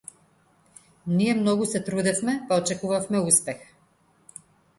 [1.17, 3.71] Ние многу се трудевме па очекуваме успех.